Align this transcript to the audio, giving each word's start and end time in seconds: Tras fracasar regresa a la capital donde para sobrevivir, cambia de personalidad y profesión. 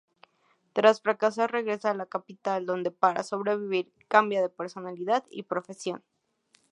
Tras 0.73 0.99
fracasar 0.99 1.51
regresa 1.51 1.91
a 1.91 1.93
la 1.93 2.07
capital 2.07 2.65
donde 2.65 2.89
para 2.89 3.21
sobrevivir, 3.21 3.91
cambia 4.07 4.41
de 4.41 4.49
personalidad 4.49 5.23
y 5.29 5.43
profesión. 5.43 6.01